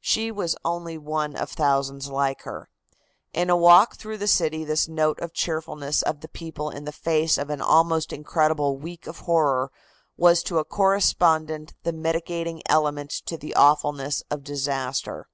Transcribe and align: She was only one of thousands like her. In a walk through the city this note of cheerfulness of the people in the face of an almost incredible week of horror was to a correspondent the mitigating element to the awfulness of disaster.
She 0.00 0.32
was 0.32 0.56
only 0.64 0.98
one 0.98 1.36
of 1.36 1.48
thousands 1.48 2.08
like 2.08 2.42
her. 2.42 2.68
In 3.32 3.48
a 3.48 3.56
walk 3.56 3.94
through 3.94 4.18
the 4.18 4.26
city 4.26 4.64
this 4.64 4.88
note 4.88 5.20
of 5.20 5.32
cheerfulness 5.32 6.02
of 6.02 6.22
the 6.22 6.28
people 6.28 6.70
in 6.70 6.84
the 6.86 6.90
face 6.90 7.38
of 7.38 7.50
an 7.50 7.60
almost 7.60 8.12
incredible 8.12 8.78
week 8.78 9.06
of 9.06 9.20
horror 9.20 9.70
was 10.16 10.42
to 10.42 10.58
a 10.58 10.64
correspondent 10.64 11.74
the 11.84 11.92
mitigating 11.92 12.62
element 12.68 13.12
to 13.26 13.36
the 13.36 13.54
awfulness 13.54 14.24
of 14.28 14.42
disaster. 14.42 15.28